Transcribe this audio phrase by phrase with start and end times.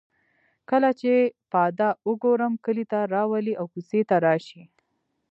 [0.69, 1.13] کله چې
[1.51, 4.63] پاده او ګورم کلي ته راولي او کوڅې ته راشي.